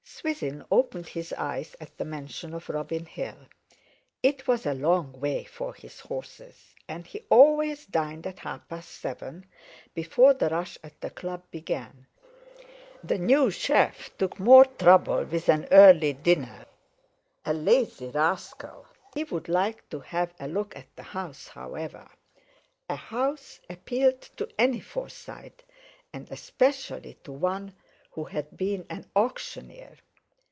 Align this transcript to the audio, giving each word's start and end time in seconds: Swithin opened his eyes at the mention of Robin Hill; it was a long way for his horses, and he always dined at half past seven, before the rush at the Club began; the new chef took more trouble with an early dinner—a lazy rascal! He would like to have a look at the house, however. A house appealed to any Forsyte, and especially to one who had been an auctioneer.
Swithin 0.21 0.63
opened 0.69 1.07
his 1.07 1.33
eyes 1.33 1.75
at 1.81 1.97
the 1.97 2.05
mention 2.05 2.53
of 2.53 2.69
Robin 2.69 3.05
Hill; 3.07 3.39
it 4.21 4.47
was 4.47 4.67
a 4.67 4.73
long 4.75 5.19
way 5.19 5.45
for 5.45 5.73
his 5.73 5.99
horses, 6.01 6.75
and 6.87 7.07
he 7.07 7.25
always 7.31 7.87
dined 7.87 8.27
at 8.27 8.37
half 8.37 8.67
past 8.67 8.91
seven, 8.91 9.47
before 9.95 10.35
the 10.35 10.49
rush 10.49 10.77
at 10.83 10.99
the 11.01 11.09
Club 11.09 11.41
began; 11.49 12.05
the 13.03 13.17
new 13.17 13.49
chef 13.49 14.15
took 14.17 14.37
more 14.39 14.65
trouble 14.65 15.23
with 15.23 15.49
an 15.49 15.67
early 15.71 16.13
dinner—a 16.13 17.53
lazy 17.55 18.09
rascal! 18.09 18.85
He 19.15 19.23
would 19.23 19.49
like 19.49 19.89
to 19.89 20.01
have 20.01 20.35
a 20.39 20.47
look 20.47 20.75
at 20.75 20.95
the 20.95 21.01
house, 21.17 21.47
however. 21.47 22.07
A 22.87 22.95
house 22.95 23.59
appealed 23.67 24.21
to 24.37 24.47
any 24.59 24.81
Forsyte, 24.81 25.63
and 26.13 26.29
especially 26.29 27.17
to 27.23 27.31
one 27.31 27.73
who 28.11 28.25
had 28.25 28.55
been 28.55 28.85
an 28.87 29.09
auctioneer. 29.15 29.97